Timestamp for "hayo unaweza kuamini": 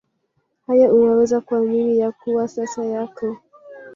0.67-1.99